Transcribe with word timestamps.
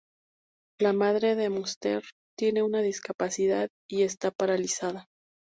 La 0.79 0.93
madre 0.93 1.35
de 1.35 1.51
Munster 1.51 2.01
tiene 2.35 2.63
una 2.63 2.81
discapacidad 2.81 3.69
y 3.87 4.01
está 4.01 4.31
paralizada. 4.31 5.05